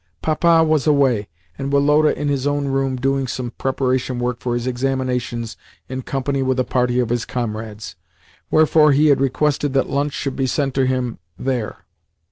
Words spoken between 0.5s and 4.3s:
was away, and Woloda in his own room, doing some preparation